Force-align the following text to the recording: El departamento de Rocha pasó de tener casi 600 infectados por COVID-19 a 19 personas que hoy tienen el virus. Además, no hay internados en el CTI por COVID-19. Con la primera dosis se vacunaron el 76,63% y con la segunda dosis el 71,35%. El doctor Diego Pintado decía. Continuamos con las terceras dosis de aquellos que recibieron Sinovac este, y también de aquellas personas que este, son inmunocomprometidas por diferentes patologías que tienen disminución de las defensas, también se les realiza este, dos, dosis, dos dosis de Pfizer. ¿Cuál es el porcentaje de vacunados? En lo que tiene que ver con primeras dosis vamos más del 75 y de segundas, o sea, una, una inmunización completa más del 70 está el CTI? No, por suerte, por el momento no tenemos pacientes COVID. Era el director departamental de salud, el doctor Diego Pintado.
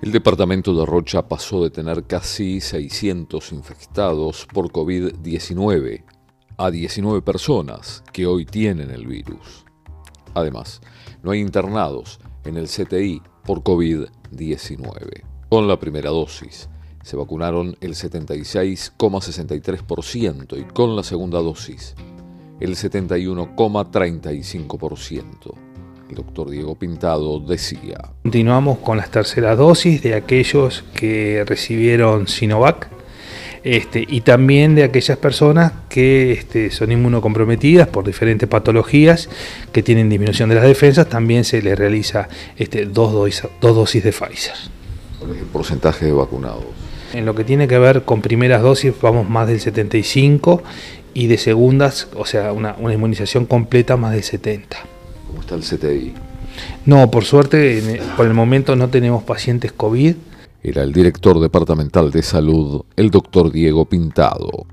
El 0.00 0.12
departamento 0.12 0.74
de 0.74 0.86
Rocha 0.86 1.26
pasó 1.26 1.64
de 1.64 1.70
tener 1.70 2.04
casi 2.04 2.60
600 2.60 3.50
infectados 3.50 4.46
por 4.46 4.70
COVID-19 4.70 6.04
a 6.56 6.70
19 6.70 7.20
personas 7.22 8.04
que 8.12 8.24
hoy 8.24 8.46
tienen 8.46 8.90
el 8.90 9.08
virus. 9.08 9.64
Además, 10.34 10.80
no 11.24 11.32
hay 11.32 11.40
internados 11.40 12.20
en 12.44 12.56
el 12.56 12.68
CTI 12.68 13.20
por 13.44 13.64
COVID-19. 13.64 15.24
Con 15.48 15.66
la 15.66 15.80
primera 15.80 16.10
dosis 16.10 16.68
se 17.02 17.16
vacunaron 17.16 17.76
el 17.80 17.94
76,63% 17.94 20.60
y 20.60 20.64
con 20.72 20.94
la 20.94 21.02
segunda 21.02 21.40
dosis 21.40 21.96
el 22.60 22.76
71,35%. 22.76 25.67
El 26.08 26.14
doctor 26.14 26.48
Diego 26.48 26.74
Pintado 26.74 27.38
decía. 27.40 27.98
Continuamos 28.22 28.78
con 28.78 28.96
las 28.96 29.10
terceras 29.10 29.58
dosis 29.58 30.02
de 30.02 30.14
aquellos 30.14 30.84
que 30.94 31.44
recibieron 31.46 32.26
Sinovac 32.28 32.88
este, 33.62 34.06
y 34.08 34.22
también 34.22 34.74
de 34.74 34.84
aquellas 34.84 35.18
personas 35.18 35.72
que 35.90 36.32
este, 36.32 36.70
son 36.70 36.92
inmunocomprometidas 36.92 37.88
por 37.88 38.04
diferentes 38.04 38.48
patologías 38.48 39.28
que 39.72 39.82
tienen 39.82 40.08
disminución 40.08 40.48
de 40.48 40.54
las 40.54 40.64
defensas, 40.64 41.08
también 41.08 41.44
se 41.44 41.60
les 41.60 41.78
realiza 41.78 42.28
este, 42.56 42.86
dos, 42.86 43.12
dosis, 43.12 43.42
dos 43.60 43.76
dosis 43.76 44.02
de 44.02 44.12
Pfizer. 44.12 44.54
¿Cuál 45.18 45.32
es 45.32 45.38
el 45.38 45.46
porcentaje 45.46 46.06
de 46.06 46.12
vacunados? 46.12 46.64
En 47.12 47.26
lo 47.26 47.34
que 47.34 47.44
tiene 47.44 47.68
que 47.68 47.78
ver 47.78 48.04
con 48.04 48.22
primeras 48.22 48.62
dosis 48.62 48.94
vamos 49.02 49.28
más 49.28 49.48
del 49.48 49.60
75 49.60 50.62
y 51.12 51.26
de 51.26 51.36
segundas, 51.36 52.08
o 52.16 52.24
sea, 52.24 52.52
una, 52.52 52.76
una 52.78 52.94
inmunización 52.94 53.44
completa 53.44 53.98
más 53.98 54.12
del 54.12 54.22
70 54.22 54.87
está 55.40 55.54
el 55.54 55.62
CTI? 55.62 56.14
No, 56.86 57.10
por 57.10 57.24
suerte, 57.24 58.00
por 58.16 58.26
el 58.26 58.34
momento 58.34 58.76
no 58.76 58.88
tenemos 58.88 59.22
pacientes 59.22 59.72
COVID. 59.72 60.14
Era 60.62 60.82
el 60.82 60.92
director 60.92 61.40
departamental 61.40 62.10
de 62.10 62.22
salud, 62.22 62.84
el 62.96 63.10
doctor 63.10 63.52
Diego 63.52 63.84
Pintado. 63.84 64.66